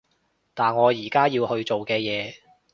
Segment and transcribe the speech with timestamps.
[0.55, 2.33] 但我而家要去做嘅嘢